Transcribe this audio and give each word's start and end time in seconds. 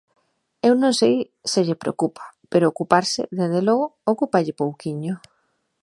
Eu 0.67 0.73
non 0.81 0.93
sei 1.01 1.15
se 1.51 1.59
lle 1.67 1.81
preocupa, 1.83 2.23
pero 2.51 2.65
ocuparse, 2.71 3.21
dende 3.37 3.61
logo, 3.67 3.85
ocúpalle 4.11 4.59
pouquiño. 4.61 5.13